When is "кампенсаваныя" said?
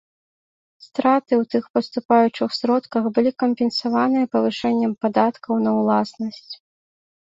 3.43-4.25